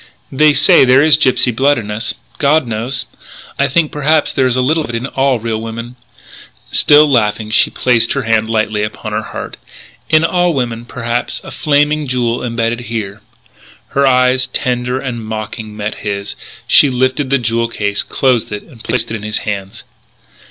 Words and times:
They 0.31 0.53
say 0.53 0.83
there 0.83 1.03
is 1.03 1.15
gypsy 1.15 1.55
blood 1.55 1.77
in 1.77 1.91
us.... 1.91 2.15
God 2.39 2.65
knows.... 2.65 3.05
I 3.59 3.67
think 3.67 3.91
perhaps 3.91 4.33
there 4.33 4.47
is 4.47 4.55
a 4.55 4.61
little 4.63 4.81
of 4.83 4.89
it 4.89 4.95
in 4.95 5.05
all 5.05 5.37
real 5.37 5.61
women" 5.61 5.95
Still 6.71 7.07
laughing 7.07 7.51
she 7.51 7.69
placed 7.69 8.13
her 8.13 8.23
hand 8.23 8.49
lightly 8.49 8.81
upon 8.81 9.11
her 9.11 9.21
heart 9.21 9.57
"In 10.09 10.23
all 10.25 10.55
women 10.55 10.85
perhaps 10.85 11.39
a 11.43 11.51
Flaming 11.51 12.07
Jewel 12.07 12.41
imbedded 12.41 12.79
here" 12.89 13.21
Her 13.89 14.07
eyes, 14.07 14.47
tender, 14.47 14.99
and 14.99 15.23
mocking, 15.23 15.77
met 15.77 15.99
his; 15.99 16.35
she 16.65 16.89
lifted 16.89 17.29
the 17.29 17.37
jewel 17.37 17.67
case, 17.67 18.01
closed 18.01 18.51
it, 18.51 18.63
and 18.63 18.83
placed 18.83 19.11
it 19.11 19.15
in 19.15 19.21
his 19.21 19.37
hands. 19.45 19.83